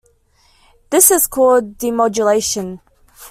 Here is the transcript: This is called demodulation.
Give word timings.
This 0.89 1.11
is 1.11 1.27
called 1.27 1.77
demodulation. 1.77 2.79